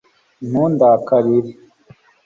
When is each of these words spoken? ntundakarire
ntundakarire 0.49 1.51